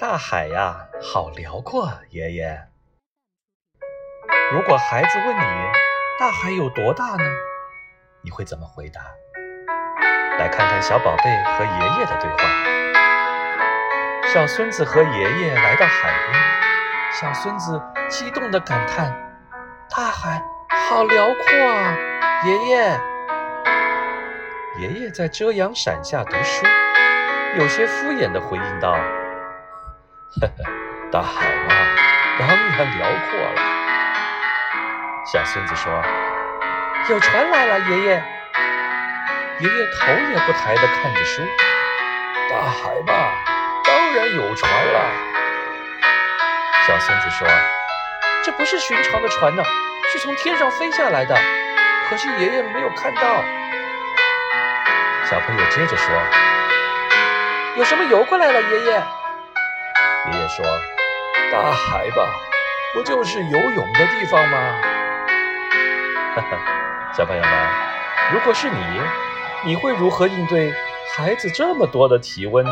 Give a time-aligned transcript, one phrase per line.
[0.00, 2.68] 大海呀，好辽阔，爷爷。
[4.52, 5.42] 如果孩子问你
[6.20, 7.24] 大海有多大呢？
[8.22, 9.00] 你会怎么回答？
[10.38, 12.38] 来看看小宝贝和爷爷的对话。
[14.32, 16.40] 小孙子和爷爷来到海边，
[17.12, 19.12] 小孙子激动地感叹
[19.90, 20.40] ：“大海
[20.88, 21.96] 好辽阔啊，
[22.46, 23.00] 爷爷！”
[24.78, 26.64] 爷爷在遮阳伞下读书，
[27.58, 28.96] 有些敷衍地回应道。
[30.36, 30.52] 呵呵，
[31.10, 31.74] 大海嘛，
[32.38, 33.60] 当然辽阔了。
[35.24, 35.90] 小孙子说
[37.08, 38.22] ：“有船来了，爷爷。”
[39.60, 41.42] 爷爷头也不抬地看着书。
[42.50, 43.32] 大海嘛，
[43.82, 45.00] 当然有船了。
[46.86, 47.48] 小孙子说
[48.44, 49.62] ：“这不是寻常的船呢，
[50.12, 51.34] 是从天上飞下来的。
[52.08, 53.42] 可惜爷爷没有看到。”
[55.24, 56.14] 小朋友接着说
[57.76, 59.02] ：“有什么游过来了，爷爷？”
[60.32, 60.64] 爷爷说
[61.52, 62.28] ：“大海吧，
[62.94, 64.58] 不就是游泳的地方吗？”
[66.36, 67.50] 哈哈，小朋友们，
[68.32, 69.00] 如果是你，
[69.64, 70.72] 你会如何应对
[71.16, 72.70] 孩子这么多的提问呢？